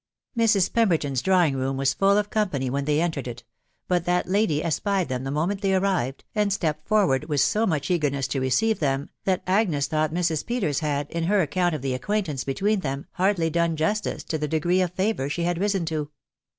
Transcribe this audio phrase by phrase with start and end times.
[0.35, 0.73] Mrs.
[0.73, 3.43] Pemberton's drawing room was full of company when they entered it,
[3.87, 7.91] but that lady espied them the moment they irrived, and stepped forward with so much
[7.91, 10.43] eagerness to receive them, that Agnes thought Mrs.
[10.43, 14.47] Peters had, in her account of the acquaintance between them, hardly done justice to the
[14.47, 16.09] de gree of favour she had risen, to.